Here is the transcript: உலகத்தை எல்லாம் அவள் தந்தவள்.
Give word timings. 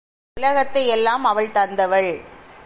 உலகத்தை 0.37 0.87
எல்லாம் 0.87 1.25
அவள் 1.25 1.49
தந்தவள். 1.51 2.11